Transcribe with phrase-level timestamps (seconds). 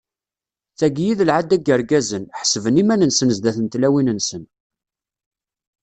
[0.73, 4.43] D tagi i d lɛada n yirgazen, ḥessben iman-nsen sdat n tlawin-nsen.